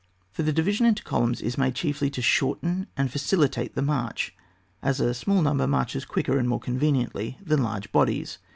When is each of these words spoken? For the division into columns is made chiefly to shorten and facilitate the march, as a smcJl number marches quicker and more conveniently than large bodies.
For 0.31 0.41
the 0.41 0.51
division 0.51 0.87
into 0.87 1.03
columns 1.03 1.41
is 1.41 1.59
made 1.59 1.75
chiefly 1.75 2.09
to 2.09 2.23
shorten 2.23 2.87
and 2.97 3.11
facilitate 3.11 3.75
the 3.75 3.83
march, 3.83 4.35
as 4.81 4.99
a 4.99 5.11
smcJl 5.13 5.43
number 5.43 5.67
marches 5.67 6.05
quicker 6.05 6.39
and 6.39 6.49
more 6.49 6.59
conveniently 6.59 7.37
than 7.39 7.61
large 7.61 7.91
bodies. 7.91 8.39